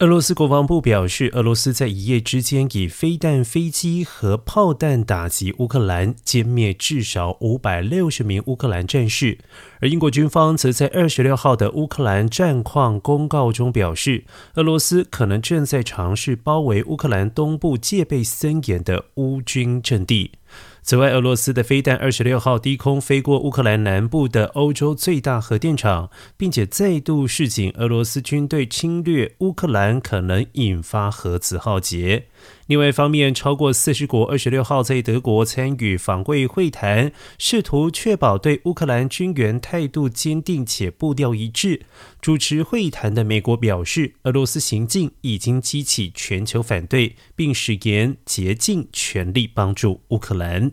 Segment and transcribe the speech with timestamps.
[0.00, 9.36] 俄罗斯国防部表示，俄罗斯在一夜之间以飞弹、飞机和炮弹打击乌克兰，歼灭至少五百六十名乌克兰战士。
[9.78, 14.24] 而英国军方则在二十六号的乌克兰战况公告中表示，
[14.54, 20.30] 俄罗斯可能正在尝试包围乌克兰东部戒备森严的乌军阵地。
[20.82, 32.26] 此外，俄罗斯的飞弹二十六号低空飞过乌克兰南部的欧洲最大核电厂，并且再度示警，俄罗斯军队侵略乌克兰可能引发核子浩劫。
[32.66, 41.82] 另外一方面，超过四十国二十六号在德国参与访贵会谈，试图确保对乌克兰军援态度坚定且步调一致。
[42.20, 50.72] 主持会谈的美国表示，俄罗斯行径已经激起全球反对，并誓言竭尽全力帮助乌克兰。